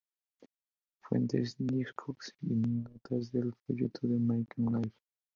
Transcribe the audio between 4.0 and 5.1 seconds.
de "American Life".